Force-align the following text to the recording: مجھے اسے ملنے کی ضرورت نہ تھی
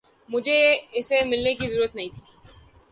مجھے 0.29 0.59
اسے 0.97 1.23
ملنے 1.29 1.53
کی 1.59 1.67
ضرورت 1.71 1.95
نہ 1.95 2.01
تھی 2.13 2.21